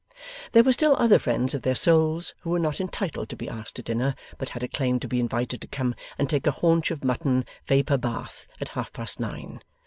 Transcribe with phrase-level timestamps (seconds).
[0.53, 3.75] There were still other friends of their souls who were not entitled to be asked
[3.75, 6.89] to dinner, but had a claim to be invited to come and take a haunch
[6.89, 9.61] of mutton vapour bath at half past nine.